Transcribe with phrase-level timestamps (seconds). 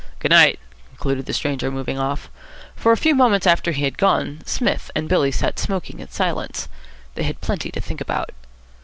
[0.17, 0.57] "Good night,"
[0.93, 2.27] concluded the stranger, moving off.
[2.75, 6.67] For a few moments after he had gone, Psmith and Billy sat smoking in silence.
[7.13, 8.31] They had plenty to think about.